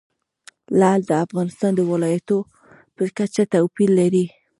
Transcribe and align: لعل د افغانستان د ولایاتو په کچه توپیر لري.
لعل 0.79 1.01
د 1.07 1.11
افغانستان 1.25 1.71
د 1.75 1.81
ولایاتو 1.91 2.37
په 2.95 3.03
کچه 3.17 3.43
توپیر 3.53 3.89
لري. 3.99 4.25